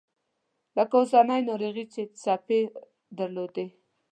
[0.75, 2.59] لکه اوسنۍ ناروغي چې څپې
[3.17, 3.67] درلودې.